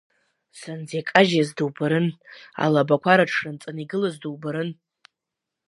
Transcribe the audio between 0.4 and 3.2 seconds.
Зынӡа икажьыз дубарын, алабақәа